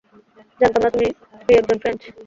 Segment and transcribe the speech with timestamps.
[0.59, 1.07] জানতাম না তুই
[1.51, 2.01] একজন ফ্রেঞ্চ।